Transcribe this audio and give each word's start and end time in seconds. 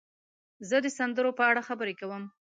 زه 0.69 0.77
د 0.85 0.87
سندرو 0.97 1.31
په 1.39 1.43
اړه 1.49 1.61
خبرې 1.67 1.93
کوم. 1.99 2.23